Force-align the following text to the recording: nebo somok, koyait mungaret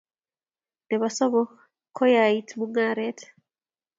nebo 0.89 1.05
somok, 1.17 1.49
koyait 1.97 2.47
mungaret 2.57 3.19